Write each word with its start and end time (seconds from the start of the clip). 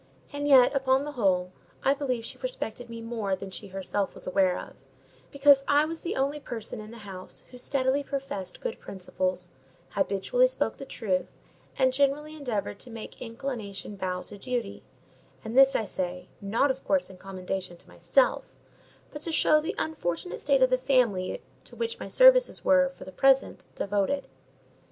And 0.33 0.47
yet, 0.47 0.75
upon 0.75 1.03
the 1.05 1.11
whole, 1.11 1.51
I 1.83 1.93
believe 1.93 2.25
she 2.25 2.39
respected 2.39 2.89
me 2.89 3.01
more 3.01 3.35
than 3.35 3.51
she 3.51 3.67
herself 3.67 4.15
was 4.15 4.25
aware 4.25 4.57
of; 4.59 4.73
because 5.29 5.63
I 5.67 5.85
was 5.85 6.01
the 6.01 6.15
only 6.15 6.39
person 6.39 6.81
in 6.81 6.89
the 6.89 6.97
house 7.05 7.43
who 7.51 7.59
steadily 7.59 8.01
professed 8.01 8.61
good 8.61 8.79
principles, 8.79 9.51
habitually 9.91 10.47
spoke 10.47 10.77
the 10.77 10.85
truth, 10.87 11.27
and 11.77 11.93
generally 11.93 12.35
endeavoured 12.35 12.79
to 12.79 12.89
make 12.89 13.21
inclination 13.21 13.95
bow 13.95 14.23
to 14.23 14.39
duty; 14.39 14.81
and 15.45 15.55
this 15.55 15.75
I 15.75 15.85
say, 15.85 16.29
not, 16.41 16.71
of 16.71 16.83
course, 16.83 17.11
in 17.11 17.17
commendation 17.17 17.75
of 17.75 17.87
myself, 17.87 18.55
but 19.11 19.21
to 19.21 19.31
show 19.31 19.61
the 19.61 19.75
unfortunate 19.77 20.39
state 20.39 20.63
of 20.63 20.71
the 20.71 20.79
family 20.79 21.43
to 21.65 21.75
which 21.75 21.99
my 21.99 22.07
services 22.07 22.65
were, 22.65 22.89
for 22.97 23.05
the 23.05 23.11
present, 23.11 23.65
devoted. 23.75 24.27